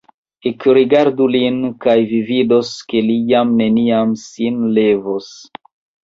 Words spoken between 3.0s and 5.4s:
li jam neniam sin levos.